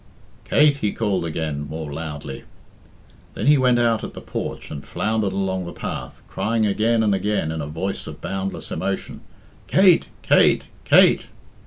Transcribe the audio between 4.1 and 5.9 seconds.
the porch and floundered along the